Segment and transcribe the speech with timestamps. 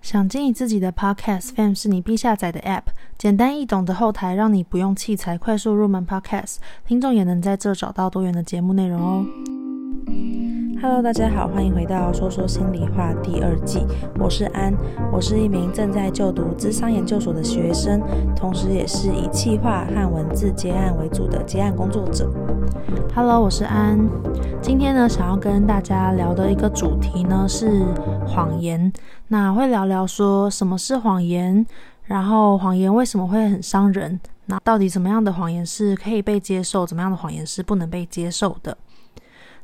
[0.00, 2.84] 想经营自己的 Podcast，Fam 是你必下载的 App，
[3.18, 9.26] 简单易懂的后台，让你不用器材，快速入门 Podcast，听众也能在这找到多元的节目内容哦。
[10.80, 13.84] Hello，大家好，欢迎回到说说心里话第二季，
[14.18, 14.72] 我是安，
[15.12, 18.00] 我是一名正在就读资商研究所的学生，
[18.36, 22.32] 同时也是以企划和文字接案为主的接案工作者。
[23.12, 23.98] Hello，我是安，
[24.62, 27.84] 今天呢，想要跟大家聊的一个主题呢是
[28.24, 28.92] 谎言，
[29.28, 31.64] 那会聊聊说什么是谎言，
[32.04, 38.76] 然后谎言为什么会很伤人，那到底怎么样的谎言是可以被接受，怎么样的谎言是不能被接受的？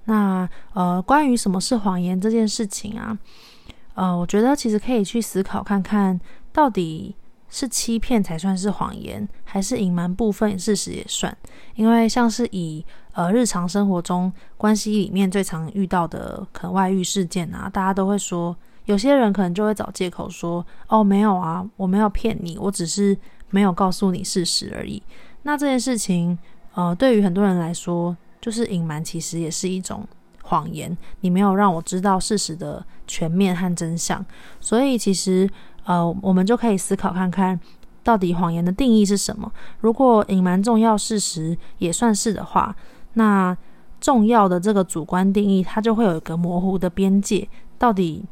[0.04, 3.16] 那呃，关于什么是谎言这件事情啊，
[3.94, 6.20] 呃，我觉得其实可以去思考看看，
[6.52, 7.16] 到底
[7.48, 11.34] 是欺骗才算是谎言，还是隐瞒部分事实也算？
[11.74, 18.54] 因为像是以呃日常生活中关系里面最常遇到的可能外遇事件啊，大家都会说，
[18.86, 23.16] 有些人可能就会找借口说，哦，没有啊，我没有骗你，我只是
[23.50, 25.02] 没有告诉你事实而已。
[25.42, 26.38] 那这件事情，
[26.74, 30.06] 呃，对于很多人来说，就是隐瞒，其实也是一种
[30.42, 30.96] 谎言。
[31.20, 34.24] 你没有让我知道事实的全面和真相，
[34.60, 35.48] 所以其实
[35.84, 37.58] 呃，我们就可以思考看看，
[38.02, 39.50] 到底谎言的定义是什么？
[39.80, 42.74] 如果隐瞒重要事实也算是的话，
[43.14, 43.56] 那
[44.00, 47.48] 重要的这个主观定义，它就会有一个模糊的边界。
[47.76, 48.24] 到底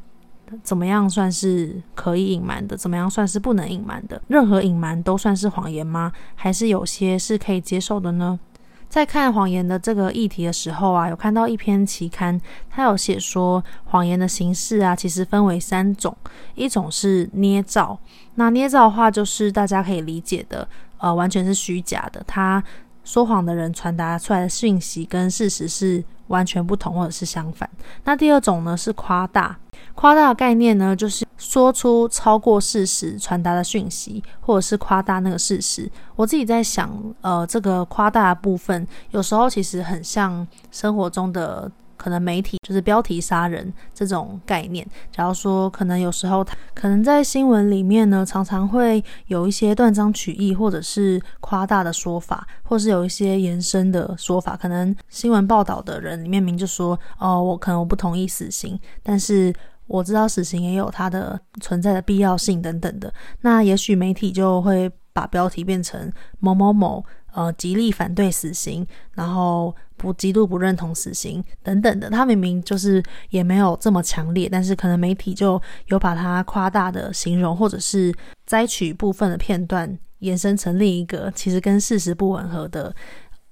[0.61, 2.77] 怎么样算是可以隐瞒的？
[2.77, 4.21] 怎么样算是不能隐瞒的？
[4.27, 6.11] 任何隐瞒都算是谎言吗？
[6.35, 8.39] 还是有些是可以接受的呢？
[8.87, 16.15] 在看谎言的这个议题的时候啊，有看到一篇期刊，它有写说谎言的形式啊，其实分为三种，
[16.53, 17.97] 一种是捏造，
[18.35, 20.67] 那捏造的话就是大家可以理解的，
[20.99, 22.63] 呃，完全是虚假的，他
[23.03, 27.67] 说谎的人传达出来的讯息跟事实是完全不同或者是相反。
[28.03, 29.57] 那第二种呢是夸大。
[29.95, 35.89] 夸大概念呢，就是说出超过事实传达的讯息，或者是夸大那个事实。
[36.15, 36.91] 我自己在想，
[37.21, 44.85] 呃，这个夸大的部分，有时候其实很像生活中的可能媒体，就是标题杀人这种概念。
[45.11, 54.57] 假如说，可能有时候，可能在新闻里面呢，常常会有一些断章取义，或者是夸大的说法，或是有一些延伸的说法。
[54.57, 59.53] 可能新闻报道的人里面明就说，哦，我可能我不同意死刑，但是。
[59.87, 72.09] 我知道死刑也有它的存在的必要性等等的，那也许媒体就会把标题变成某某某呃极力反对死刑，然后不极度不认同死刑等等的。
[72.09, 78.13] 他明明就是也没有这么强烈，但是可能媒体就有把它夸大的形容，或者是
[78.45, 82.95] 摘取部分的片段，延伸成另一个其实跟事实不吻合的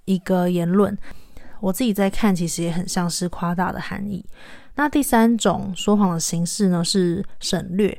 [0.05, 0.97] 一个言论。
[1.61, 4.25] 我自己在看，其实也很像是夸大的含义。
[4.75, 7.97] 那第三种说谎的形式呢，是省略。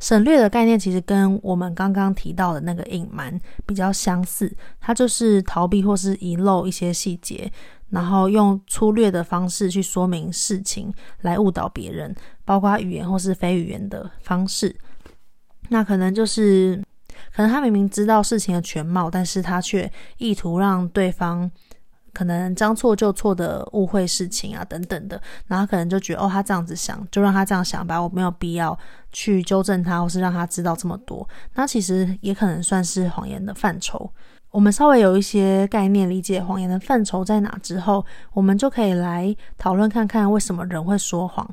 [0.00, 4.50] 省略的概念其实跟我们刚刚提到的那个隐瞒比较相似，
[4.80, 7.50] 它就是逃避或是遗漏一些细节，
[7.90, 14.74] 然后用粗略的方式去说明事情，来误导别人，包括语言或是非语言的方式。
[15.68, 16.80] 那可能就是，
[17.34, 21.50] 可能他明明知道事情的全貌，但是他却意图让对方。
[22.18, 28.76] 可能将错就错的误会事情啊，等等的，然后可能就觉得哦，他这样子想，就让他这样想吧，我没有必要
[29.12, 31.28] 去纠正他，或是让他知道这么多。
[31.54, 34.10] 那其实也可能算是谎言的范畴。
[34.50, 41.48] 我们稍微有一些概念，理解谎言的范畴在哪之后，我们就可以来讨论看看为什么人会说谎。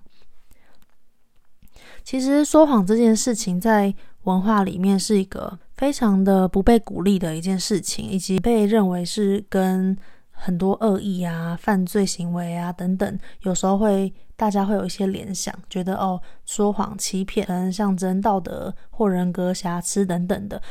[2.04, 3.94] 其实说谎这件事情在
[4.24, 9.96] 文化里面是一个非常的不被鼓励的一件事情，以及被认为是跟
[10.36, 20.62] 很多恶意啊、犯罪行为啊等等，有时候会大家会有一些联想，觉得哦，说谎、欺骗，可能象征道德或人格瑕疵等等的。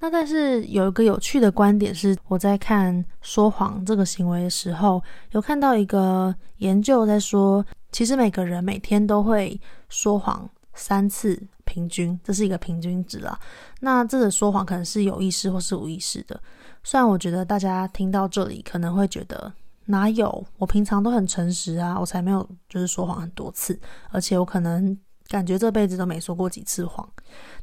[0.00, 5.00] 那但是有一个有趣的观点是，我在看说谎这个行为的时候，
[5.30, 13.38] 有看到一个研究在说，其实每个人每天都会说谎三次，平均，这是一个平均值啦。
[13.78, 16.40] 那这个说谎可能是有意识或是无意识的。
[16.84, 19.52] 虽然我觉得大家听到这里可能会觉得
[19.86, 23.78] 哪有，我平常都很诚实啊，我才没有就是说谎很多次，
[24.10, 24.96] 而且我可能
[25.28, 27.08] 感觉这辈子都没说过几次谎。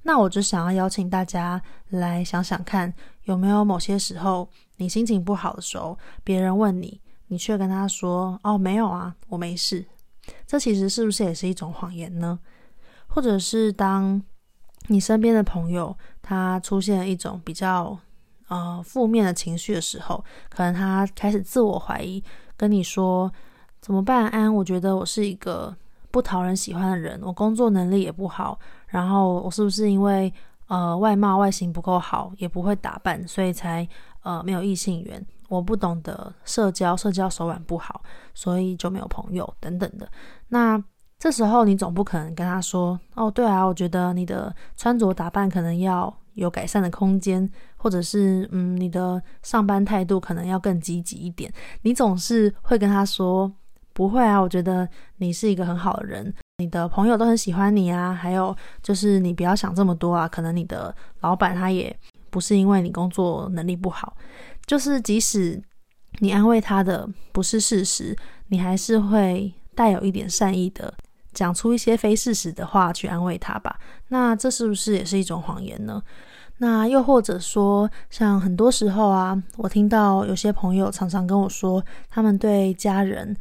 [0.04, 2.94] 那我就想要邀请大家来想想看，
[3.24, 9.86] 有没有某些时候你心情不好的时候，别人问你，你却跟他说：“哦，没有啊，我没事。”
[10.48, 12.40] 这其实是不是也是一种谎言呢？
[13.08, 14.22] 或者是当
[14.88, 17.98] 你身边的朋友他出现了一种比较。
[18.50, 22.22] 呃，负面的情绪的时候，可能他开始自我怀疑，
[22.58, 23.32] 跟你说
[23.80, 24.28] 怎么办？
[24.28, 25.74] 安，我觉得我是一个
[26.12, 30.34] 不讨人喜欢的人，我工作能力也不好，然后我是不是因为
[30.68, 33.88] 呃外貌外形不够好，也不会打扮，所以才
[34.24, 35.26] 呃没有异性缘？
[35.48, 38.02] 我不懂得社交，社交手腕不好，
[38.34, 40.08] 所以就没有朋友等等的。
[40.48, 40.84] 那
[41.18, 47.48] 这时候你总不可能跟他说：“哦，对啊，我觉得你的穿着打扮可能要有改善的空间，
[47.78, 51.52] 或者是嗯，你的上班态度可能要更积极一点。”
[51.84, 53.52] 你总是会跟他说
[53.94, 54.88] ：“不会啊，我觉得
[55.18, 58.14] 你是一个很好的人，你的朋友都很喜欢你啊。
[58.14, 61.96] 还有就是你不要想这么多啊，可能你的老板他也
[62.30, 64.16] 不是因为你工作能力不好。”
[64.66, 65.62] 就是即使
[66.20, 68.16] 你安慰他的不是事实，
[68.48, 70.94] 你还是会带有一点善意的
[71.34, 73.80] 讲出一些非事实的话去安慰他吧。
[74.10, 76.02] 那这是不是也是一种谎言呢？
[76.60, 83.36] 那又或者说，像很多时候啊，我听到有些朋友常常跟我说，他们对家人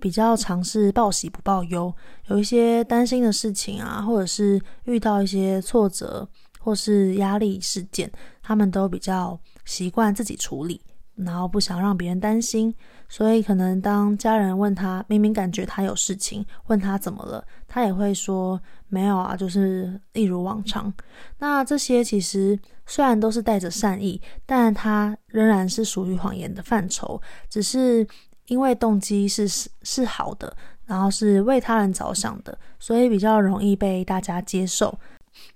[0.00, 1.94] 比较尝试报喜不报忧，
[2.28, 6.28] 有一些担心的事情啊，或者是遇到一些挫折
[6.58, 8.10] 或是压力事件，
[8.42, 9.38] 他们都比较。
[9.66, 10.78] 习惯自己处理，
[11.16, 12.74] 然后不想让别人担心，
[13.08, 20.92] 所以可能当家人问他，明明感觉他有事情，问他怎么了，他也会说没有啊，就是一如往常。
[21.38, 28.06] 那这些其实虽然都是带着善意，但他仍然是属于谎言的范畴，只是
[28.46, 29.46] 因为动机是
[29.82, 30.56] 是好的，
[30.86, 34.98] 然后是为他人着想的，所以比较容易被大家接受。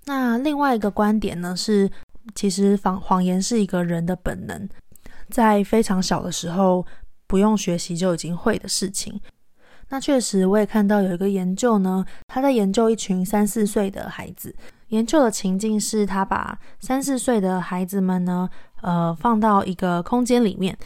[0.05, 1.89] 那另外一个观点呢是。
[2.35, 4.69] 其实谎谎言是一个人的本能，
[5.31, 6.85] 在非常小的时候
[7.29, 9.21] 不用学习就已经会的事情。
[9.87, 14.53] 那确实，我也看到有一个研究呢，他在研究一群三四岁的孩子。
[14.89, 18.49] 研究的情境是他把三四岁的孩子们呢，
[18.81, 20.77] 呃，放到一个空间里面。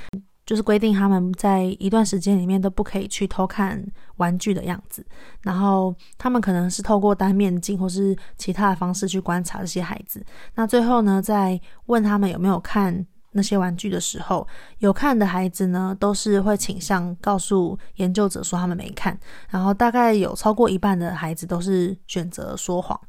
[0.45, 3.81] 就是规定他们在一段时间里面都不可以去偷看
[4.17, 5.03] 玩具的样子，
[5.41, 10.21] 然后他们可能是透过单面镜或是其他的方式去观察这些孩子。
[10.55, 14.47] 那最后呢，再问他们有没有看那些玩具的时候，
[14.79, 19.17] 有看的孩子呢，都是会倾向告诉研究者说他们没看，
[19.49, 22.99] 然后大概有超过一半的孩子都是选择说谎，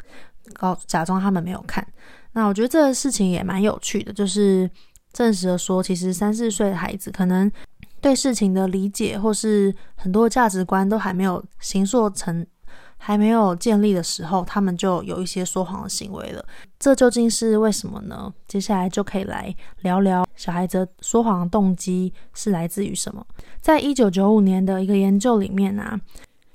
[0.54, 1.86] 告假装他们没有看。
[2.32, 4.70] 那我觉得这个事情也蛮有趣的，就是。
[5.14, 7.48] 证实了说，其实三四岁的孩子可能
[8.00, 12.44] 对事情的理解，或是很多价值观都还没有形塑成、
[13.06, 16.42] 还没有建立的时候，他们就有一些说谎的行为了。
[16.78, 18.32] 这究竟是为什么呢？
[18.48, 23.22] 接下来就可以来聊聊小孩子说谎的动机是来自于什么。
[23.60, 26.00] 在一九九五年的一个研究里面啊，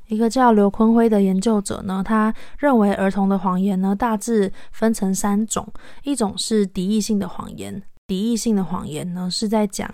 [0.08, 5.72] 一个叫刘坤辉的研究者呢，他认为儿童的谎言呢，大致分成三种，
[6.04, 7.80] 一种是敌意性的谎言。
[8.08, 9.88] 敌意性的谎言呢，是在讲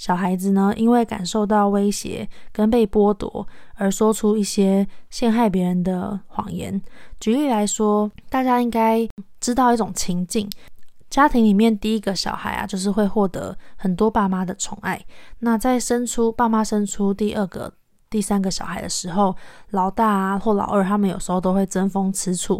[0.00, 6.80] 小孩子呢，因为感受到威胁跟被剥夺而说出一些陷害别人的谎言。
[7.20, 9.06] 举例来说，大家应该
[9.42, 10.48] 知道一种情境：
[11.10, 14.98] 家庭里面第一个小孩啊，就是会获得很多爸妈的宠爱。
[15.40, 17.70] 那在生出爸妈生出第二个、
[18.08, 19.36] 第三个小孩的时候，
[19.72, 22.58] 老大啊或老二，他们有时候都会争风吃醋。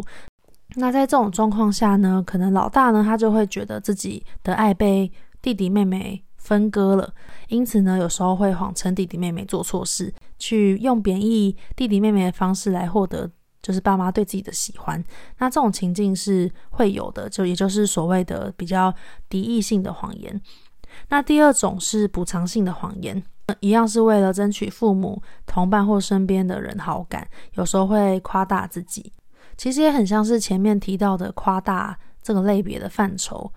[0.75, 5.11] 那在这种状况下呢，可能老大呢，他就会觉得自己的爱被
[5.41, 7.13] 弟弟妹妹分割了，
[7.47, 13.29] 因此呢，有时候会谎称弟弟妹妹做错事，去用贬义弟弟妹妹的方式来获得
[13.61, 15.01] 就是爸妈对自己的喜欢。
[15.37, 18.93] 那这种情境是会有的，就也就是所谓的比较
[19.29, 20.41] 敌意性的谎言。
[21.09, 23.23] 那第二种是补偿性的谎言，
[23.59, 29.13] 一样是为了争取父母、同伴或身边的人好感，有时候会夸大自己。
[29.55, 33.51] 其实也很像是前面提到的夸大这个类别的范畴，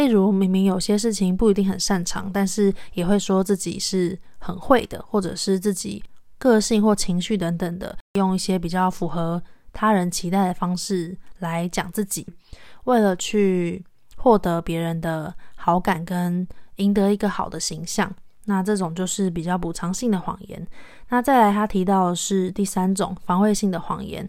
[0.00, 6.02] 例如明明有些事情不一定很擅长，但是也会说自己是很会的，或者是自己
[6.38, 9.42] 个性或情绪等等的，用一些比较符合
[9.74, 12.26] 他人期待的方式来讲自己，
[12.84, 13.84] 为了去
[14.16, 18.10] 获得别人的好感跟赢得一个好的形象。
[18.46, 20.66] 那这种就是比较补偿性的谎言。
[21.10, 24.26] 那再来他提到的是第三种防卫性的谎言。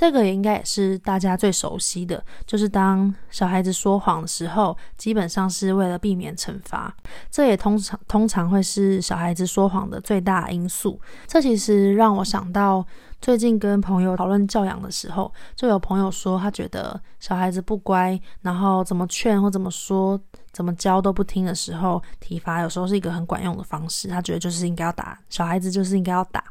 [0.00, 6.90] 这个也应该也是大家最熟悉的，就是当小孩子说谎的时候，基本上是为了避免惩罚。
[7.30, 10.98] 这也通常通常会是小孩子说谎的最大因素。
[11.26, 12.82] 这其实让我想到
[13.20, 20.18] 最近跟朋友讨论教养的时候，就有朋友说他觉得小孩子不乖，然后怎么劝或怎么说、
[20.50, 24.08] 怎么教都不听的时候，体罚有时候是一个很管用的方式。
[24.08, 26.42] 他觉得就是应该要打小孩子，就是应该要打。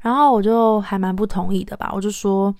[0.00, 2.52] 然后我就还蛮不同意的吧，我就说，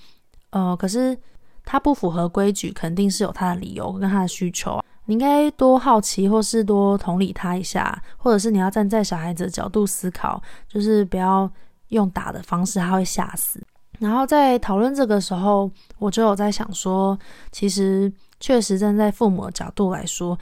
[0.50, 1.16] 呃，可是
[1.64, 4.84] 他不符合规矩，肯定是有他的理由跟他的需求啊。
[5.06, 11.50] 你应该多好奇，或是多同理他一下，或者是你要站在小孩子的角度思考，就是不要
[11.88, 13.60] 用打的方式，他会吓死。
[13.98, 17.18] 然后在讨论这个时候，我就有在想说，
[17.52, 20.38] 其实确实站在父母的角度来说，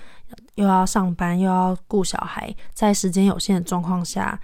[0.54, 4.38] 又要上班又要顾小孩，在时间有限的状况下，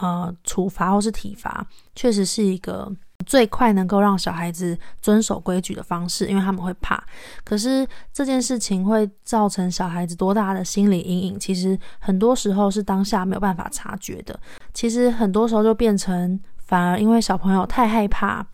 [0.00, 2.92] 呃，处罚或是体罚，确实是一个
[3.26, 7.02] 最快能够让小孩子遵守规矩的方式，因为他们会怕。
[7.44, 11.38] 可是这件事情会造成小孩子多大的心理阴影？
[11.38, 14.38] 其实很多时候是当下没有办法察觉的。
[14.72, 18.46] 其实很多时候就变成，反而因为小朋友太害怕。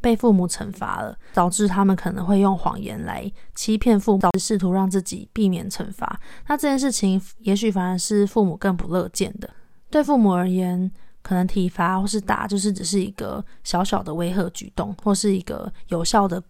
[0.00, 6.20] 被父母惩罚了，导致他们可能会用谎言来欺骗父母，试图让自己避免惩罚。
[6.46, 9.48] 那这件事情也许反而是父母更不乐见的。
[9.88, 10.90] 对父母而言，
[11.24, 16.40] 可能体罚或是打就是只是一个小小的威吓举动，或是一个有效的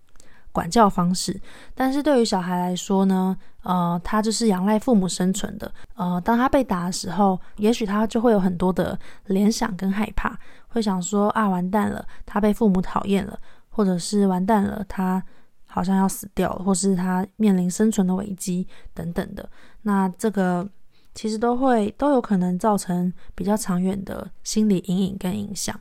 [0.51, 1.41] 管教方式。
[1.77, 5.73] 但是对于小孩来说呢，呃，他就是仰赖父母生存的。
[5.95, 10.37] 呃，当他被打的时候，也许他就会有很多的联想跟害怕。
[10.69, 13.39] 会想说啊，完蛋了，他被父母讨厌了，
[13.69, 15.23] 或者是完蛋了，他
[15.67, 19.49] 好像要死掉了，或是他面临生存的危机等等的。
[19.83, 20.69] 那这个
[21.15, 25.79] 其实都会都有可能造成比较长远的心理阴影跟影响。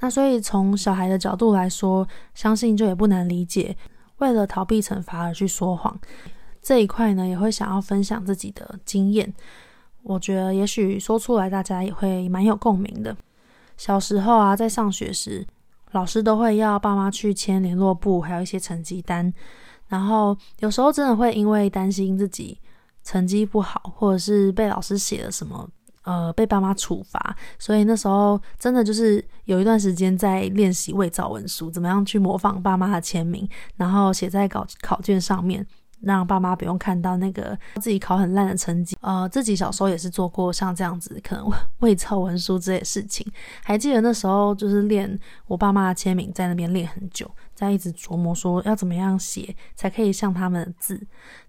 [0.00, 3.76] 那所以从小孩的角度来说，相信就也不难理解，
[4.18, 5.98] 为了逃避惩罚而去说谎
[6.60, 9.32] 这一块呢，也会想要分享自己的经验。
[10.02, 13.16] 我觉得也许说出来，大家也会蛮有共鸣的。
[13.76, 15.46] 小时候啊，在上学时，
[15.92, 19.32] 老师都会要爸妈去签联络簿，还有一些成绩单。
[19.88, 22.58] 然后有时候真的会因为担心自己
[23.06, 25.66] 成绩不好，或者是被老师写了什么，
[26.02, 35.64] 呃，被爸妈处罚，所以那时候真的就是有一段时间在练习伪造文书，怎么样去模仿爸妈的签名，然后写在考考卷上面。
[36.14, 38.96] 让爸妈不用看到那个自己考很烂的成绩。
[39.00, 43.26] 呃，自己小时候也是做过像这样子可能伪造文书这些事情。
[43.62, 51.00] 还记得那时候就是练我爸妈的签名，在那边练很久，在一直琢磨说要怎么样写才可以像他们的字。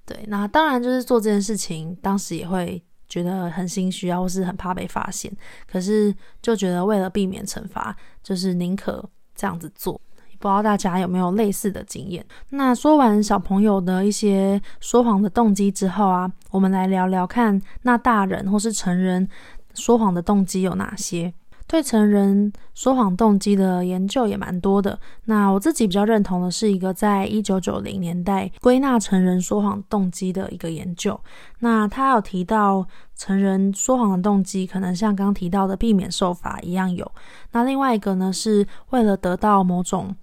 [0.06, 5.32] 对，那当然就是做这件事情，当时也会觉得很心虚啊，或是很怕被发现。
[5.70, 10.00] 可是就觉得为了避免惩罚，就是宁可这样子做。
[10.40, 12.26] 不知道大家有没有类似的经验？
[12.50, 19.28] 那说完小朋友的一些说谎的动机之后啊，我们来聊聊看，那大人或是成人
[19.74, 21.34] 说谎的动机有哪些？
[21.70, 24.98] 对成人说谎动机的研究也蛮多的。
[25.26, 31.20] 那我自己比较认同的是一个在一九九零年代归纳成人说谎动机的一个研究。
[31.60, 37.12] 那他有提到成人说谎的动机可能像刚提到的避免受罚一样有。
[37.52, 40.16] 那另外一个呢，是为了得到某种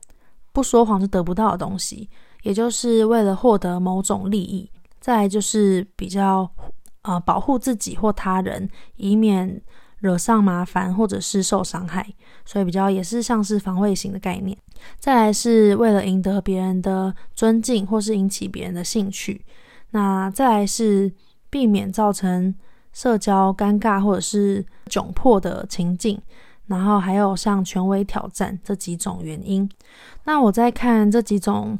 [0.54, 2.08] 不说谎是得不到的东西，
[2.44, 4.70] 也就是为了获得某种利益。
[5.00, 6.48] 再来就是比较
[7.02, 9.60] 呃保护自己或他人，以免
[9.98, 12.06] 惹上麻烦或者是受伤害，
[12.46, 14.56] 所以比较也是像是防卫型的概念。
[14.98, 19.44] 再来是为了赢得别人的尊敬或是引起别人的兴趣。
[19.90, 21.12] 那再来是
[21.50, 22.54] 避免造成
[22.92, 26.20] 社交尴尬或者是窘迫的情境。
[26.66, 29.68] 然后还有像权威挑战这几种原因。
[30.24, 31.78] 那我在看这几种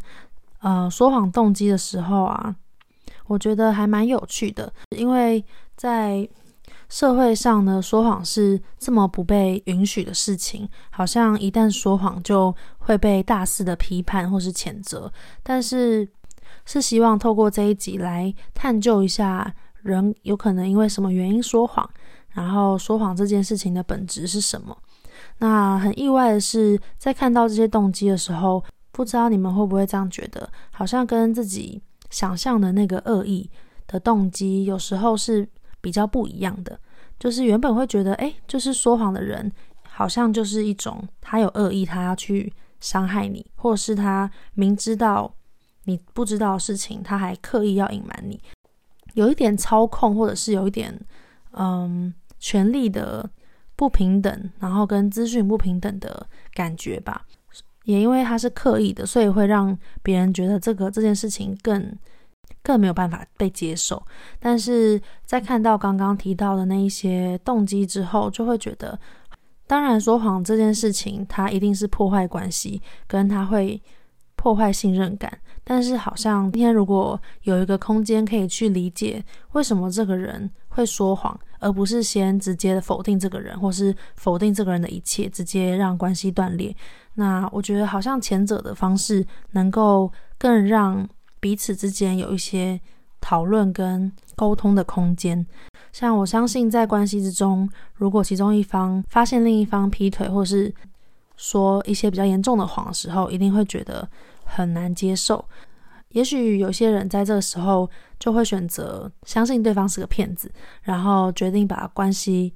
[0.60, 2.54] 呃说谎动机的时候啊，
[3.26, 5.44] 我觉得还蛮有趣的，因为
[5.76, 6.28] 在
[6.88, 15.12] 社会上呢，说谎是这么不被允许的事情，好像一旦说谎就会被大肆的批判或是谴责。
[15.42, 16.06] 但是
[16.66, 21.88] 是希望透过这一集来探究一下，人有可能因为什么原因说谎。
[22.34, 24.76] 然后说谎这件事情的本质是什么？
[25.38, 28.62] 那很意外的是，在看到这些动机的时候，
[28.92, 33.48] 不知道你们会不会这样觉得，好像跟自己想象的那个恶意
[33.86, 35.48] 的动机，有时候是
[35.80, 36.78] 比较不一样的。
[37.18, 39.50] 就是原本会觉得，诶，就是说谎的人，
[39.88, 45.32] 好像就是一种他有恶意，他要去伤害你，或者是他明知道
[45.84, 48.40] 你不知道事情，他还刻意要隐瞒你，
[49.14, 51.00] 有一点操控，或者是有一点，
[51.52, 52.12] 嗯。
[52.44, 53.26] 权力的
[53.74, 57.24] 不平等，然后跟资讯不平等的感觉吧，
[57.84, 61.90] 也因为他是刻意的，所以会让别人觉得这个这件事情更
[62.62, 64.04] 更没有办法被接受。
[64.38, 69.00] 但是在看到刚刚提到的那一些动机之后，就会觉得，
[69.66, 73.82] 当然说谎这件事情，它一定是破坏关系，跟他会
[74.36, 75.40] 破坏信任感。
[75.66, 81.38] 但是好像今天如果有一个空间可以去理解为什么这个人会说谎。
[81.60, 86.76] 而不是先直接的否定这个人，或是否定这个人的一切，直接让关系断裂。
[87.14, 91.08] 那我觉得好像前者的方式能够更让
[91.40, 92.78] 彼此之间有一些
[93.18, 95.46] 讨论跟沟通的空间。
[95.90, 100.70] 像我相信在关系之中，如果其中一方发现另一方劈腿，或是
[101.38, 104.06] 说一些比较严重的谎的时候，一定会觉得
[104.44, 105.42] 很难接受。
[106.10, 107.88] 也许有些人在这个时候
[108.24, 110.50] 就会选择相信对方是个骗子，
[110.80, 112.54] 然后决定把关系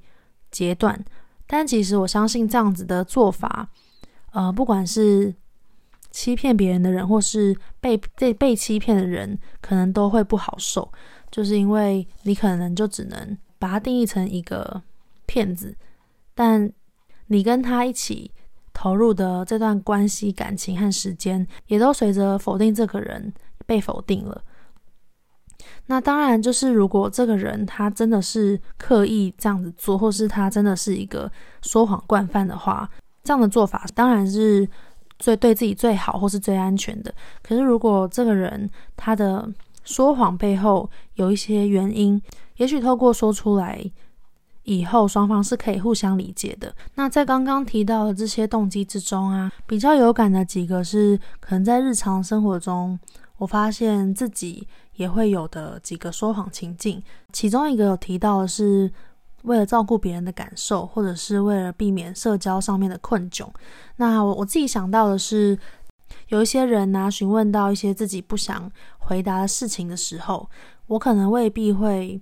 [0.49, 0.99] 截断。
[1.45, 3.69] 但其实我相信这样子的做法，
[4.31, 5.31] 呃，不管是
[6.09, 10.91] 欺骗别人的人，或是被被被欺骗的人，可能都会不好受。
[11.29, 14.81] 就是因为你可能就只能把它定义成一个
[15.27, 15.77] 骗子，
[16.33, 16.73] 但
[17.27, 18.31] 你跟他一起
[18.73, 23.31] 投入的这段关系、感情和时间，也都随着否定这个人。
[23.67, 24.43] 被否定了，
[25.91, 31.29] 那当然就是如果这个人他真的是刻意这样子做，或是他真的是一个
[31.63, 32.87] 说谎惯犯的话，
[33.23, 34.69] 这样的做法当然是
[35.17, 37.11] 最对自己最好，或是最安全的。
[37.41, 39.49] 可是如果这个人他的
[39.83, 42.21] 说谎背后有一些原因，
[42.57, 43.83] 也许透过说出来
[44.65, 46.71] 以后，双方是可以互相理解的。
[46.93, 52.99] 那在刚刚提到的这些动机之中啊，比较有感的几个是可能在日常生活中。
[53.39, 58.91] 我发现自己也会有的几个说谎情境，其中一个有提到的是
[59.43, 63.47] 为了照顾别人的感受，或者是为了避免社交上面的困窘。
[63.95, 65.57] 那我我自己想到的是，
[66.27, 70.49] 有一些人呢、询问到一些自己不想回答的事情的时候，
[70.87, 72.19] 我可能未必会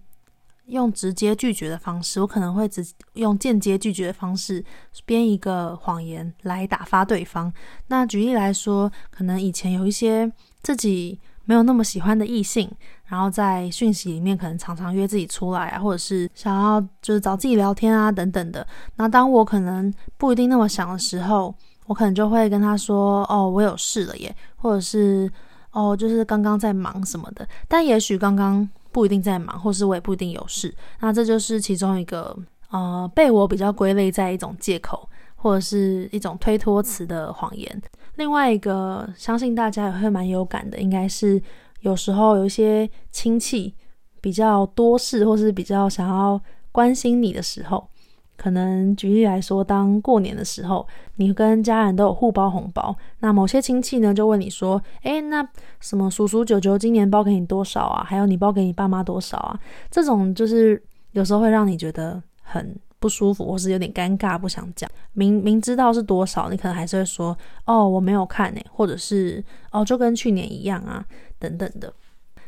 [0.66, 4.64] 用直接拒绝的方式，我可能会只用间接拒绝的方式
[5.04, 7.52] 编一个谎言来打发对方。
[7.88, 10.32] 那举例来说，可能以前有一些。
[10.68, 12.70] 自己没有那么喜欢的异性，
[13.06, 18.68] 然后在讯息里面可能常常约自己出来啊，或者是想要就是找自己聊天啊等等的。
[18.98, 21.56] 那当我可能不一定那么想的时候，
[21.86, 25.32] 我可能就会跟他说：“哦，我有事了耶。”或者是
[25.72, 30.76] “哦，就是刚刚在忙什么的。”但也许刚刚不一定在忙，或是我也不一定有事。
[31.00, 32.38] 那这就是其中一个
[32.72, 35.08] 呃，被我比较归类在一种借口。
[35.40, 37.82] 或者是一种推脱词的谎言。
[38.18, 41.42] 另外一个，相信大家也会蛮有感的，应该是
[41.82, 43.74] 有时候有一些亲戚
[44.20, 46.40] 比较多事，或是比较想要
[46.72, 47.88] 关心你的时候，
[48.36, 55.48] 可能举例来说，当过年的时候，你跟家人都有互包红包，那某些亲戚呢就问你说：“诶，那
[55.80, 58.04] 什么叔叔舅舅今年包给你多少啊？
[58.04, 59.60] 还有你包给你爸妈多少啊？”
[59.92, 62.76] 这种就是有时候会让你觉得很。
[63.00, 64.90] 不舒服，或是有点尴尬，不想讲。
[65.14, 71.06] 明明知道是多少，你可能还是会说：“哦，我没有看诶。”或者是“哦，就跟去年一样啊”
[71.40, 71.94] 等等的。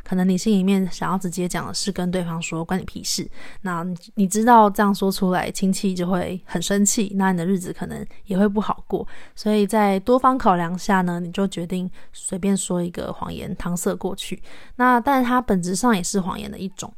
[0.03, 3.29] 可能你心里面想要直接讲的是跟对方说“关你屁事”。
[3.61, 3.85] 那
[4.15, 9.07] 你知道这样说出来，亲戚就会很生气，那你的日子可能也会不好过。
[9.35, 14.41] 所以在多方考量下呢，你就决定随便说一个谎言搪塞过去。
[14.77, 16.91] 那但是它本质上也是谎言的一种。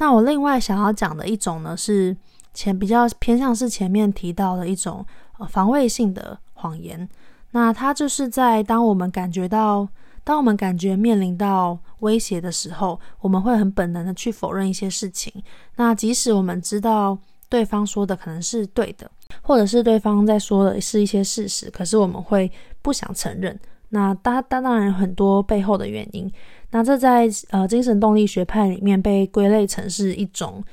[0.00, 2.16] 那我另外想要讲的一种呢是。
[2.52, 5.06] 前比较偏向是前面提到的一种
[5.38, 7.08] 呃防卫性的谎言，
[7.52, 9.88] 那它就是在当我们感觉到，
[10.24, 15.32] 当我们感觉面临到威胁的时候，我们会很本能的去否认一些事情。
[15.76, 17.16] 那即使我们知道
[17.48, 19.08] 对方说的可能是对的，
[19.42, 22.50] 或者是对方在说的是一些事实，可是我们会
[22.82, 23.56] 不想承认。
[23.90, 26.30] 那当当然有很多背后的原因。
[26.70, 30.64] 那这在呃精神动力学派里面被归类成是一种。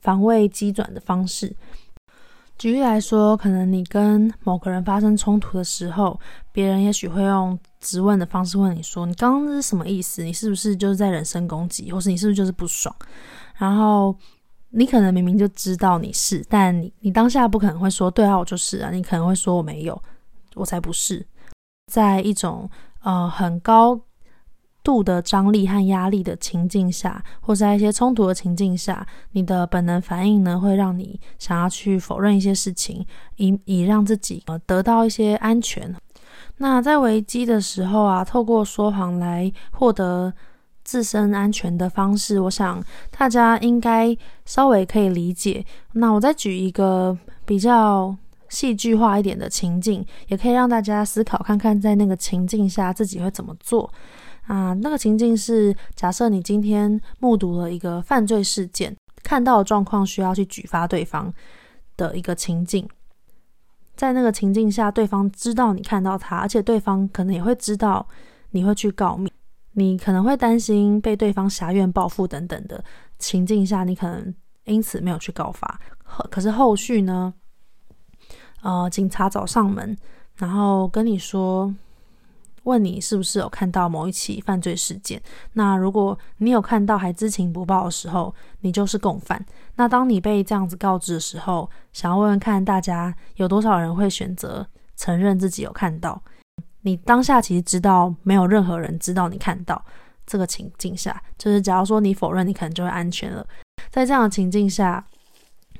[0.00, 1.54] 防卫机转的方式，
[2.56, 6.18] 举例来说，可能你跟某个人发生冲突的时候，
[6.52, 10.22] 别人也许会用质问的方式问你说：“你刚刚是什么意思？
[10.22, 12.94] 你是不是就是在人身攻击，或是你是不是就是不爽？”
[13.58, 14.16] 然后
[14.70, 20.00] 你可能明明就知道你是，但你你当下不可能会说：“对啊，我就是啊。”你可能会说：“我没有，
[20.54, 21.26] 我才不是。”
[21.92, 22.70] 在一种
[23.02, 24.00] 呃很高。
[24.88, 33.04] 度的张力和压力的情境下，或在一些冲突的情境下，你的本能反应呢，会让你想要去否认一些事情，
[33.36, 35.94] 以以让自己呃得到一些安全。
[36.56, 40.32] 那在危机的时候啊，透过说谎来获得
[40.84, 45.62] 自身安全的方式，我想大家应该稍微可以理解。
[45.92, 48.16] 那我再举一个比较
[48.48, 53.92] 戏剧化一点的情境，也可以让大家思考看看，在那个情境下自己会怎么做。
[54.48, 61.30] 啊，那个情境是假设你今天目睹了一个犯罪事件，看到的状况需要去举发对方
[61.98, 62.88] 的一个情境，
[63.94, 68.08] 在那个情境下，对方知道你看到他，而且对方可能也会知道
[68.52, 69.30] 你会去告密，
[69.72, 72.82] 你可能会担心被对方挟怨报复等等的
[73.18, 74.34] 情境下，你可能
[74.64, 75.78] 因此没有去告发。
[76.30, 77.34] 可是后续呢，
[78.62, 79.94] 呃，警察找上门，
[80.36, 81.74] 然后跟你说。
[82.68, 85.20] 问你是不是有看到某一起犯罪事件。
[85.54, 89.42] 那如果你有看到还知情不报的时候，你就是共犯。
[89.76, 96.20] 那当你被这样子告知的时候，想要问问看大家有多少人会选择承认自己有看到？
[96.82, 99.82] 你当下其实知道没有任何人知道你看到
[100.26, 103.46] 这个情境下，就是假如说你否认，你可能就会安全了。
[103.90, 105.02] 在这样的情境下，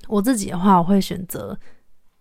[0.08, 1.58] 我自己的话，我会选择。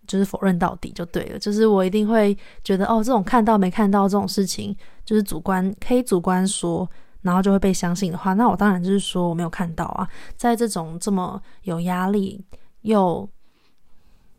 [0.08, 6.88] 就是否认到底就对了，就是我一定会觉得哦，这种看到没看到这种事情，就是主观可以主观说，
[7.22, 10.08] 然后就会被相信的话，那我当然就是说我没有看到啊。
[10.36, 12.42] 在这种这么有压力
[12.80, 13.28] 又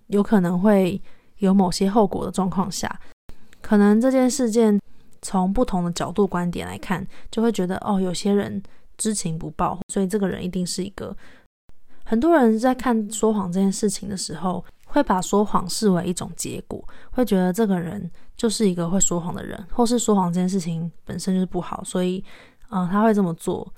[0.08, 1.00] 有可能会
[1.38, 3.00] 有某些后果的状况下，
[3.62, 4.82] 可能这件事件
[5.22, 8.62] 从不同的角度观点来看，就会觉得哦，有些人
[8.98, 11.16] 知情不报，所以这个人一定是一个。
[12.06, 22.24] 很多人在看说谎这件事情的时候，会把说谎视为一种结果，会觉得这个人就是一个会说谎的人，或是说谎这件事情本身就是不好，所以，
[22.72, 23.72] 嗯、他会这么做，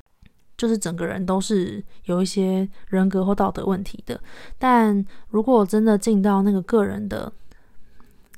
[0.57, 4.19] 就是整个人都是有一些人格或道德问题的。
[4.57, 7.31] 但如果真的进到那个个人的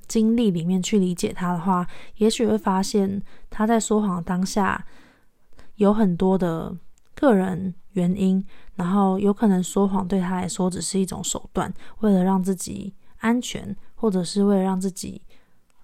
[0.08, 4.84] 经历里面去理解他的话，也许会发现他在说谎当下
[5.76, 6.76] 有很多的
[7.24, 8.46] 个人原因。
[8.76, 15.22] 然后有可能说谎对他来说只是一种手段，为了让自己安全，或者是为了让自己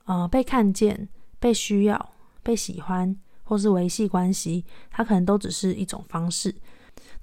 [0.06, 1.08] 呃被看见、
[1.40, 6.54] 被需要、被喜欢，或是维系关系，他可能都只是一种方式。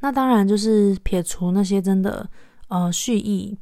[0.01, 2.29] 那当然就是撇除那些真的
[2.69, 3.59] 呃蓄意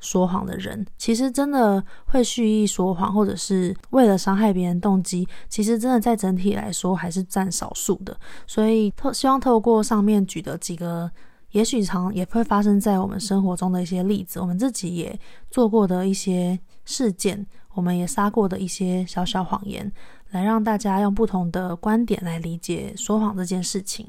[0.00, 8.16] 说谎的人，其实真的会蓄意说谎，或者是为了伤害别人动机，其实真的在整体来说还是占少数的。
[8.46, 11.10] 所以透希望透过上面举的几个。
[11.52, 15.18] 也许常也会发生在我们生活中的一些例子，我们自己也
[15.50, 19.90] 做过的一些事件，我们也撒过的一些小小谎言，
[20.30, 24.06] 来让大家用不同的观点来理解说谎这件事情。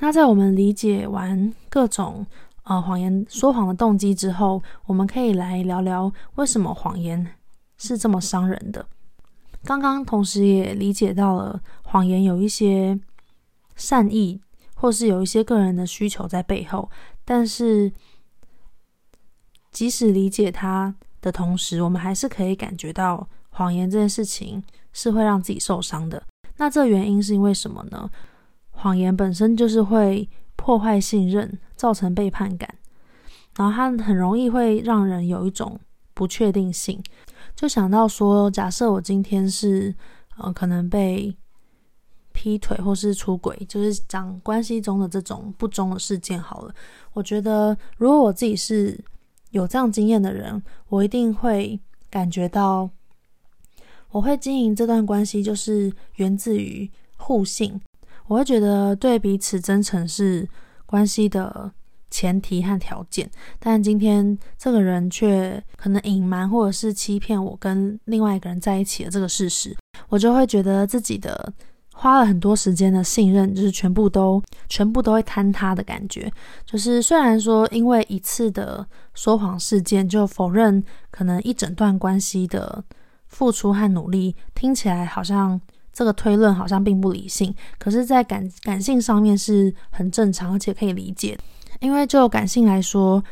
[0.00, 2.26] 那在我们理解完各种
[2.64, 7.26] 呃谎言说谎的动机之后，我们可以来聊聊为什么谎言
[7.78, 8.84] 是这么伤人的。
[9.64, 13.00] 刚刚同时也理解到了谎言有一些
[13.74, 14.40] 善意。
[14.76, 16.90] 或是有一些个人的需求在背后，
[17.24, 17.90] 但是
[19.70, 26.22] 即使理解它的同时，我们还是可以感觉到谎言这件事情是会让自己受伤的。
[26.58, 28.10] 那这原因是因为什么呢？
[28.72, 32.74] 谎言本身就是会破坏信任，造成背叛感，
[33.58, 35.78] 然后它很容易会让人有一种
[36.14, 36.98] 不确定性。
[37.54, 39.94] 就想到说，假设我今天是
[40.38, 41.36] 呃，可能被。
[42.36, 46.74] 劈腿或是出轨，就是讲关系中的这种不忠的事件好了。
[47.12, 48.98] 我觉得，如果我自己是
[49.50, 51.78] 有这样经验的人，我一定会
[52.10, 52.90] 感觉到，
[54.10, 57.80] 我会经营这段关系，就是源自于互信。
[58.26, 60.48] 我会觉得对彼此真诚是
[60.86, 61.72] 关系的
[62.10, 63.30] 前提和条件。
[63.58, 69.76] 但今天这个人却可能隐瞒或者是欺骗我跟另外一个人在一起的这个事实，
[70.08, 71.52] 我就会觉得自己的。
[71.96, 76.28] 花了很多时间的信任，就是全部都全部都会坍塌的感觉。
[76.66, 82.84] 就是虽然说因为一次的说谎事件就否认可能一整段关系的
[83.28, 85.58] 付出和努力，听起来好像
[85.94, 91.38] 这个推论好像并不理性，可是，在感感性上面是很正常而且可以理解。
[91.80, 93.22] 因为就感性来说，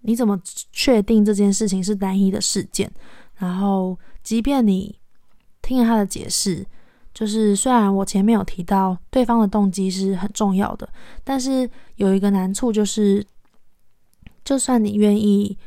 [0.00, 0.40] 你怎么
[0.72, 2.90] 确定这件事情是单一的事件？
[3.36, 4.98] 然后，即便你
[5.60, 6.66] 听了他的解释。
[7.14, 10.88] 就是虽然我前面有提到对方的动机是很重要的，
[11.22, 13.22] 但是有一个难处就是，
[14.42, 15.58] 就算你愿意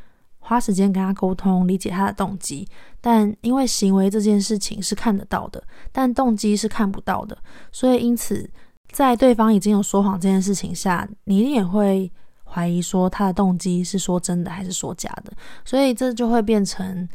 [0.47, 2.67] 花时间跟他沟通，理解他的动机，
[3.01, 7.36] 但因为行为这件事情是看得到的，但动机是看不到的，
[7.71, 8.47] 所以因此
[8.91, 12.12] 在对方已经有说谎这件事情下，你一定也会
[12.43, 15.34] 怀疑说他的动机是说真的还是说假的，
[15.65, 17.10] 所以这就会变成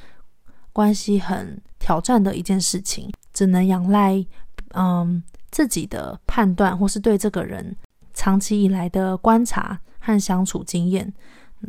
[0.73, 3.09] 关系很挑战的一件事情。
[3.33, 4.27] 只能仰赖，
[4.75, 7.77] 嗯，自己的判断，或是对这个人
[8.13, 11.11] 长期以来的观察和相处经验，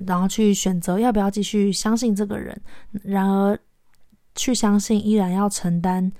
[0.07, 2.59] 然后去选择要不要继续相信这个人。
[3.03, 3.57] 然而，
[4.35, 6.11] 去相信依然要承担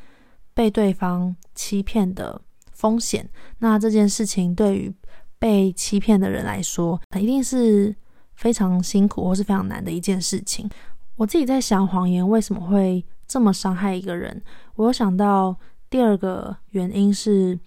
[0.54, 3.28] 被对方欺骗的风险。
[3.60, 4.94] 那这件事情对于
[5.40, 7.96] 被欺骗的人来说，一定是
[8.36, 10.70] 非常辛苦或是非常难的一件事情。
[11.16, 14.42] 我自己在想，谎言为什么会这么伤害一个人？
[14.76, 15.56] 我有想到
[15.90, 17.58] 第二个原因是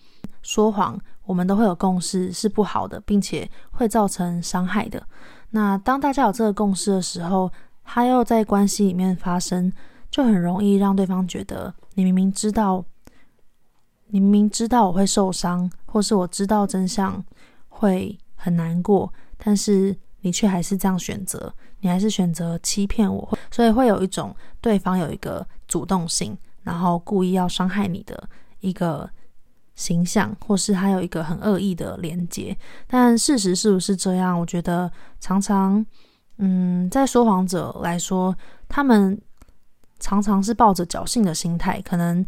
[0.42, 5.06] 说谎，我们都会有共识是不好的，并且会造成伤害的。
[5.54, 7.48] 那当大家有这个共识的时候，
[7.84, 9.72] 他又在关系里面发生，
[10.10, 12.84] 就很容易让对方觉得你明明知道
[14.08, 17.24] 你明明知道我会受伤，或是我知道真相
[17.68, 29.08] 会很难过，但是你却还是这样选择，你还是选择欺骗我，所以会有一种对方有一个主动性，然后故意要伤害你的一个
[29.74, 32.56] 形象，或是他有一个很恶意的连接。
[32.86, 34.38] 但事实是不是这样？
[34.38, 35.84] 我觉得常常，
[36.38, 38.36] 嗯，在说谎者来说，
[38.68, 39.20] 他们
[39.98, 42.24] 常常是抱着侥幸的心态，可能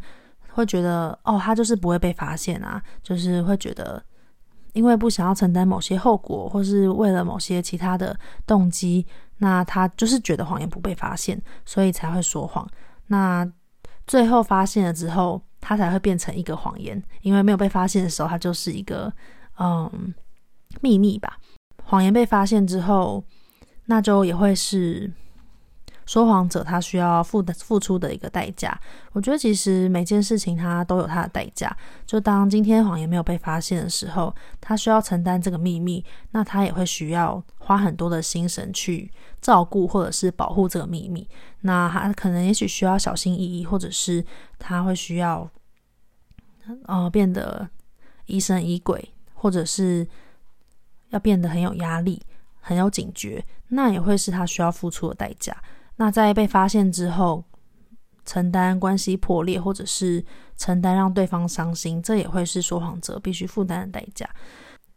[0.53, 4.03] 会觉得，哦，他就是不会被发现啊，就是会觉得。
[4.73, 8.15] 因为不想要承担某些后果，或是为了某些其他的
[8.47, 9.07] 动机，
[9.39, 12.69] 那他就是觉得谎言不被发现，所以才会说谎。
[13.07, 13.51] 那
[14.07, 17.03] 最后发现了之后，他才会变成一个谎言。
[17.23, 19.13] 因为没有被发现的时候，他就是一个
[19.59, 20.15] 嗯
[20.81, 21.39] 秘密吧。
[21.85, 23.25] 谎言被发现之后，
[23.87, 25.13] 那就也会是。
[26.09, 31.77] 说谎者他需要付的付出的一个代价，我觉得其实每件事情他都有他的代价。
[32.07, 41.29] 就当今天谎言没有被发现的时候，他需要承担这个秘密，那他也会需要花很多的心神去照顾或者是保护这个秘密。
[41.61, 44.25] 那他可能也许需要小心翼翼，或者是
[44.59, 45.49] 他会需要
[46.85, 47.69] 呃变得
[48.27, 50.07] 疑神疑鬼，或者是
[51.11, 52.23] 要变得很有压力、
[52.61, 55.57] 很有警觉，那也会是他需要付出的代价。
[55.97, 57.43] 那在被发现之后，
[58.25, 60.25] 承担关系破裂，或者是
[60.57, 64.29] 承担让对方伤心，这也会是说谎者必须负担的代价。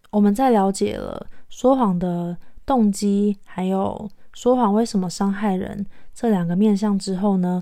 [0.10, 7.62] 我们在了解了说谎的动机，还有说谎为什么伤害人这两个面向之后呢，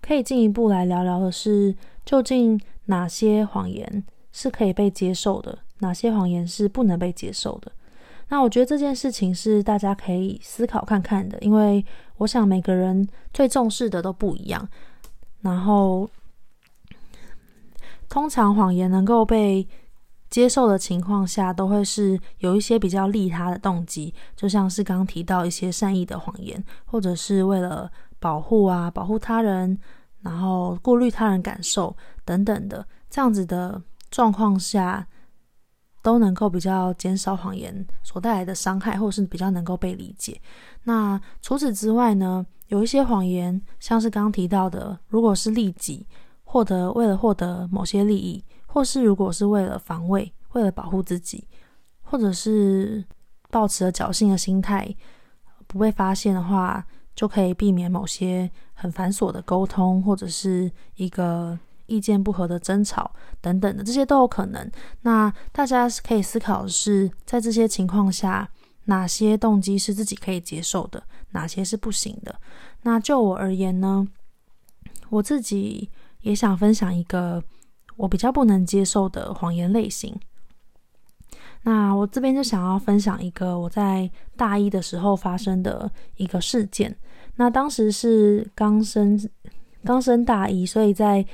[0.00, 7.72] 可以进一步来聊聊的是，究竟哪些谎言是可以被接受的，哪些谎言是不能被接受的。
[8.28, 11.84] 那我觉得这件事情是大家可以思考看看的，因为
[12.18, 13.04] 我想每个人
[13.34, 14.68] 最重视的都不一样。
[15.40, 16.08] 然后，
[18.08, 19.66] 通常谎言能够被
[20.32, 29.78] 接受的情况下，都会是有一些比较利他的动机，就像是刚刚提到一些善意的谎言，或者是为了保护啊、保护他人，
[30.22, 35.06] 然后顾虑他人感受等等的这样子的状况下。
[36.04, 40.40] 都能够比较减少谎言所带来的伤害，或是比较能够被理解。
[40.82, 46.04] 那除此之外呢，有一些谎言，像是刚刚提到的，如果是利己，
[46.42, 51.46] 获得为了获得某些利益，或是如果是为了防卫，为了保护自己，
[52.02, 53.04] 或者是
[53.50, 54.94] 抱持了侥幸的心态，
[55.66, 61.58] 不被发现的话，就可以避免某些很繁琐的沟通，或者是一个。
[61.86, 63.10] 意见不合的争吵
[63.42, 64.70] 等等的，这些都有可能。
[65.02, 68.48] 那大家可以思考的是，在这些情况下，
[68.84, 72.34] 哪些动机是自己可以接受的，哪些是不行的？
[72.82, 74.08] 那就我而言呢，
[75.10, 75.90] 我自己
[76.22, 77.42] 也想分享一个
[78.02, 80.12] 我比较不能接受的谎言类型。
[81.62, 86.92] 那我这边就想要分享一个我在大一的时候发生的一个事件。
[87.36, 89.16] 那当时是刚升
[89.84, 91.24] 刚升大一，所以在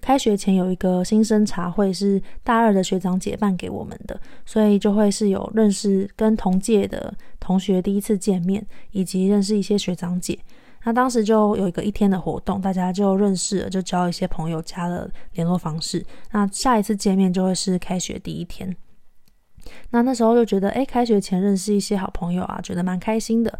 [0.00, 10.38] 开学前有一个新生茶会，是大二的学长姐办给我们的，所以就会是有认识跟同届的同学第一次见面，以及认识一些学长姐。
[10.84, 16.04] 那当时就有一个一天的活动，大家就认识了，就交一些朋友，加了联络方式。
[16.30, 18.76] 那下一次见面就会是开学第一天。
[19.90, 23.58] 那那时候就觉得，诶，开学前认识一些好朋友啊，觉得蛮开心的。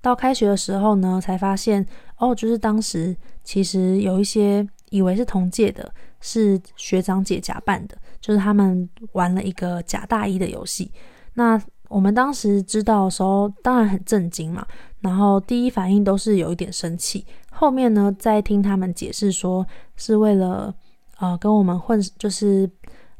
[0.00, 4.66] 到开学的时候呢，才发现，哦，就是当时其实有一些。
[4.92, 10.92] 以为是同届的，是学长姐假扮的，就是他们玩了一个假大一的游戏。
[11.32, 11.58] 那
[11.92, 14.66] 我们当时知道的时候，当然很震惊嘛，
[15.00, 17.24] 然后第一反应都是有一点生气。
[17.50, 20.74] 后面呢，再听他们解释说，是为了
[21.18, 22.68] 呃跟我们混，就是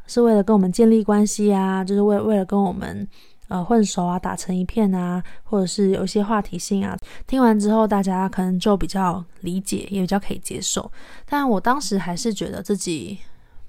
[0.07, 3.07] 是为了跟我们建立关系啊，就是为为了跟我们。
[3.49, 6.97] 呃，混熟啊，打成一片啊，或者是有一些话题性啊。
[7.27, 10.91] 听完之后，大家可能就比较理解，也比较可以接受。
[11.29, 13.19] 但我当时还是觉得自己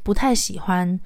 [0.01, 0.97] 不太喜欢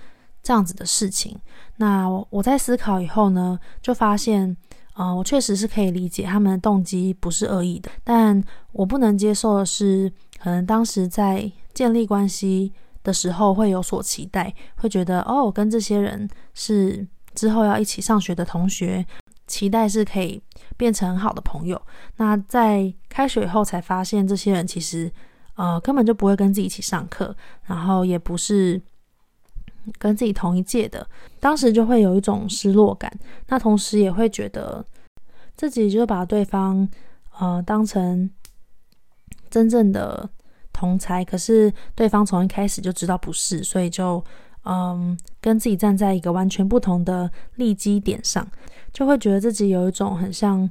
[0.48, 1.38] 这样子的事情。
[1.76, 4.56] 那我在思考以后呢，就发现，
[4.94, 12.72] 呃，我确实是可以理解他们的动机不是恶意的，但我不能接受的是，可能当时在建立关系
[13.04, 17.06] 的时候会有所期待，会觉得哦，跟这些人是。
[17.36, 19.06] 之后要一起上学的同学，
[19.46, 20.42] 期待是可以
[20.76, 21.80] 变成很好的朋友。
[22.16, 25.12] 那在开学以后才发现，这些人其实
[25.54, 28.82] 呃根本就不会跟自己一起上课，然后也不是
[29.98, 31.08] 跟自己同一届的。
[31.40, 33.12] 当时就会有一种失落感，
[33.48, 34.86] 那同时也会觉得
[35.56, 36.88] 自己就把对方
[37.40, 38.30] 呃当成
[39.50, 40.30] 真正的
[40.74, 44.24] 同才，可是对方从一开始就知道不是，所以就。
[44.70, 48.46] 嗯，跟自己站在一个完全不同的立基点上，
[48.92, 50.70] 就会觉得自己有一种很像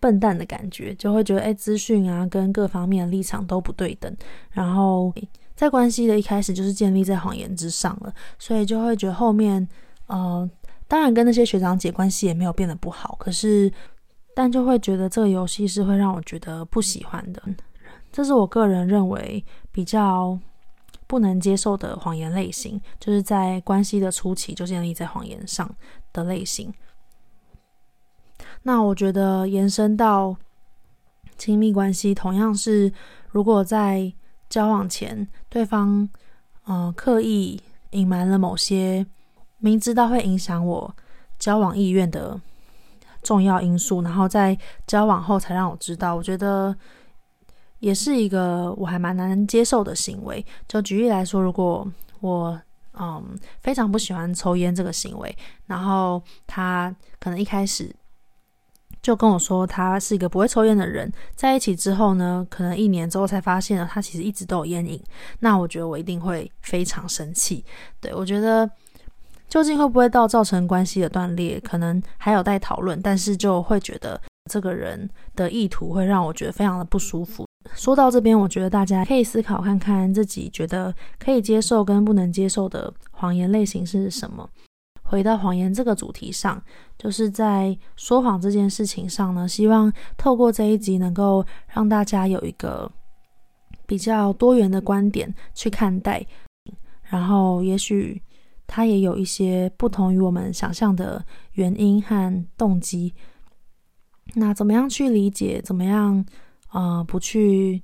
[0.00, 4.10] 笨蛋的感觉，就会觉得哎，资讯啊跟各方面的立场都不对等，
[4.52, 5.12] 然后
[5.56, 9.66] 在关系的一开始就是建立在谎言之上了，所以就会觉得后面，
[10.06, 10.48] 呃，
[10.86, 13.72] 当然跟那些学长姐关系也没有变得不好，可是，
[14.34, 17.42] 但就会觉得这个游戏是会让我觉得不喜欢的，
[18.12, 20.38] 这是我个人认为比较。
[21.08, 25.72] 不能接受的谎言类型，就是在关系的初期就建立在谎言上
[26.12, 26.74] 的类型。
[28.64, 30.36] 那我觉得延伸到
[31.38, 32.92] 亲密关系，同样是
[33.30, 34.12] 如果在
[34.48, 36.08] 交往前，对方
[36.66, 39.06] 嗯、刻意隐瞒了某些
[39.58, 40.96] 明知道会影响我
[41.38, 42.40] 交往意愿的
[43.22, 46.76] 重要因素，然后在交往后才让我知道，我觉得。
[47.78, 50.44] 也是一个我还蛮难接受的行为。
[50.66, 51.86] 就举例来说，如果
[52.20, 52.58] 我
[52.94, 57.94] 嗯非常不喜欢抽烟这个行为，然后他可能一开始
[59.06, 65.00] 就跟我说他是一个不会抽烟的人，在一起之后呢，可能一年之后才发现了他其实一直都有烟瘾，
[65.38, 67.64] 那我觉得我一定会非常生气。
[68.00, 68.68] 对，我觉得
[69.48, 77.46] 究竟会不会到造成关系的断裂，可能还有待讨论，但是就会觉得这个人的意图会让我觉得非常的不舒服。
[77.76, 84.50] 说到这边，我觉得大家可以思考看看自己觉得可以接受跟不能接受的谎言类型是什么。
[85.08, 86.60] 回到谎言这个主题上，
[86.98, 92.90] 就是在说谎这件事情上呢，希望透过这一集能够让大家有一个
[93.86, 96.26] 比较多元的观点去看待，
[97.04, 98.20] 然后也许
[98.66, 103.14] 它也有一些不同于我们想象的原因和动机。
[104.34, 105.62] 那怎么样去理解？
[105.62, 106.26] 怎么样？
[106.72, 107.80] 呃，不去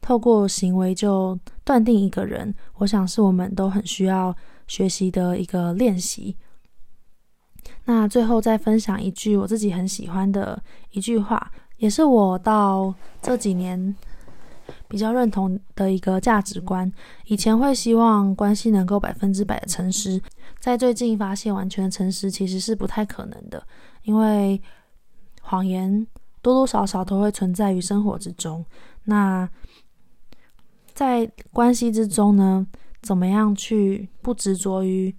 [0.00, 4.36] 透过行为就断定一个人，我想是我们都很需要
[4.68, 6.36] 学习的一个练习。
[7.86, 13.96] 那最后再分享一句我自己很喜欢的一句话，也是我到这几年
[14.86, 16.90] 比较认同的一个价值观。
[17.24, 20.22] 以前会希望关系能够百分之百的诚实，
[20.60, 23.66] 在最近发现完全的诚实其实是不太可能的，
[24.02, 24.62] 因为
[25.40, 26.06] 谎言。
[26.40, 28.64] 多多少少都会存在于生活之中。
[29.04, 29.46] 那
[30.94, 32.64] 在关系之中呢，
[33.08, 35.16] 怎么样去不执着于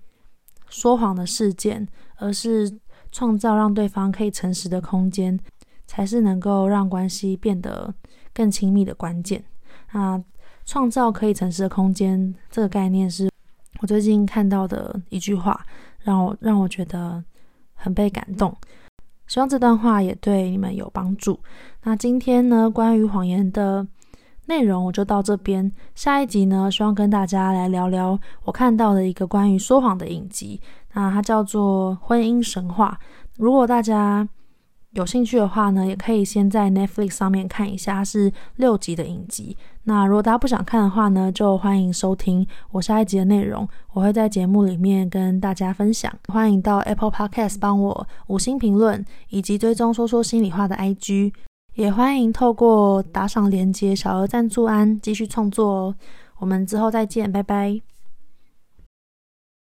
[0.67, 2.71] 说谎的事件，而是
[3.12, 5.39] 创造让对方可以诚实的空间，
[5.88, 7.91] 才是能够让关系变得
[8.32, 9.43] 更亲密的关键。
[9.91, 10.23] 那
[10.67, 13.28] 创造可以诚实的空间这个概念，是
[13.82, 15.65] 我最近看到的一句话，
[16.04, 17.23] 让我让我觉得
[17.73, 18.56] 很被感动。
[19.25, 21.39] 希望这段话也对你们有帮助。
[21.82, 23.88] 那今天呢，关于谎言的
[24.49, 25.71] 内容我就到这边。
[25.93, 30.59] 下一集呢，希望跟大家来聊聊我看到的一个关于说谎的影集。
[30.93, 32.99] 那它叫做《婚姻神话》。
[33.38, 34.27] 如果大家
[34.93, 39.55] 有兴趣的话呢，也可以先在 Netflix 上面看一下，是六集的影集。
[39.83, 46.12] 那如果大家不想看的话呢，就欢迎收听我下一集的内容，我会在节目里面跟大家分享。
[46.27, 51.33] 欢迎到 Apple Podcast 帮我五星评论，以及追踪说说心里话的 IG，
[51.80, 55.96] 也欢迎透过打赏连接小额赞助安继续创作哦。
[56.39, 57.80] 我们之后再见，拜拜。